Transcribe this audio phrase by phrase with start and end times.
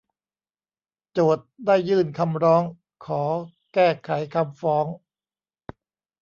[1.11, 2.63] โจทก์ได้ยื่นคำร้อง
[3.05, 3.23] ขอ
[3.73, 4.85] แก้ไขคำฟ้อง